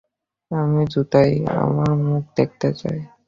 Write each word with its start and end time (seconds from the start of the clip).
আমি 0.51 0.81
জুতায় 0.93 1.33
আমার 1.63 1.91
মুখ 2.05 2.23
দেখতে 2.37 2.67
চাই! 2.79 2.99